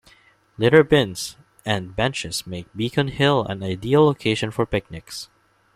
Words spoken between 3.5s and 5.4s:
ideal location for picnics.